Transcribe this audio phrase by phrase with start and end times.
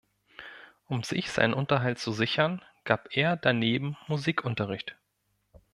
[0.87, 4.95] Um sich seinen Unterhalt zu sichern gab er daneben Musikunterricht.